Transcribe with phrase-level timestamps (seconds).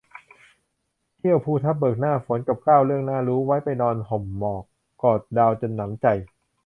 [1.17, 4.63] เที่ยวภูทับเบิกหน้าฝน กับ เก้า เรื่องน่ารู้ ไว้ไปนอนห่มหมอก
[5.03, 6.07] กอดดาวจนหนำใจ